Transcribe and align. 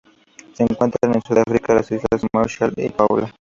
Se 0.55 0.63
encuentran 0.63 1.13
en 1.13 1.21
Sudáfrica, 1.21 1.75
las 1.75 1.91
Islas 1.91 2.25
Marshall 2.33 2.73
y 2.75 2.89
Palau. 2.89 3.27